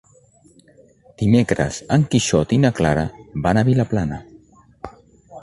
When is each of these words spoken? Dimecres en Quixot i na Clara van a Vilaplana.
Dimecres 1.21 1.77
en 1.97 2.07
Quixot 2.15 2.57
i 2.57 2.59
na 2.65 2.73
Clara 2.81 3.05
van 3.45 3.61
a 3.63 3.67
Vilaplana. 3.71 4.21